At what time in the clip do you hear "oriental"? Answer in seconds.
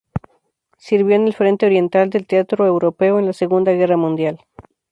1.67-2.09